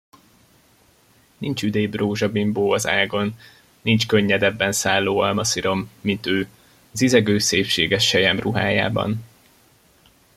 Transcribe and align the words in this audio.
Nincs 1.37 1.63
üdébb 1.63 1.95
rózsabimbó 1.95 2.71
az 2.71 2.87
ágon, 2.87 3.37
nincs 3.81 4.07
könnyedebben 4.07 4.71
szálló 4.71 5.19
almaszirom, 5.19 5.89
mint 6.01 6.25
ő, 6.25 6.47
zizegő 6.91 7.37
szépséges 7.37 8.07
selyemruhájában. 8.07 9.23